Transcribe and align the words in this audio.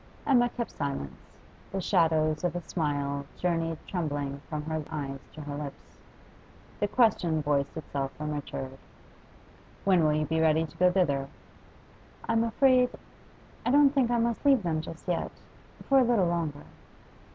Emma 0.25 0.49
kept 0.49 0.71
silence; 0.71 1.27
the 1.71 1.79
shadows 1.79 2.43
of 2.43 2.55
a 2.55 2.59
smile 2.63 3.23
journeyed 3.37 3.77
trembling 3.85 4.41
from 4.49 4.63
her 4.63 4.83
eyes 4.89 5.19
to 5.31 5.41
her 5.41 5.55
lips. 5.55 5.99
The 6.79 6.87
question 6.87 7.39
voiced 7.43 7.77
itself 7.77 8.11
from 8.13 8.31
Richard: 8.33 8.79
'When 9.85 10.03
will 10.03 10.13
you 10.13 10.25
be 10.25 10.39
ready 10.41 10.65
to 10.65 10.77
go 10.77 10.91
thither?' 10.91 11.27
'I'm 12.27 12.43
afraid 12.43 12.89
I 13.63 13.69
don't 13.69 13.91
think 13.91 14.09
I 14.09 14.17
must 14.17 14.43
leave 14.43 14.63
them 14.63 14.81
just 14.81 15.07
yet 15.07 15.29
for 15.87 15.99
a 15.99 16.03
little 16.03 16.25
longer. 16.25 16.63